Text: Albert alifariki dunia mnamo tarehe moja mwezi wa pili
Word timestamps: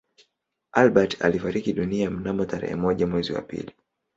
Albert 0.71 1.21
alifariki 1.21 1.73
dunia 1.73 2.09
mnamo 2.11 2.45
tarehe 2.45 2.75
moja 2.75 3.07
mwezi 3.07 3.33
wa 3.33 3.41
pili 3.41 3.73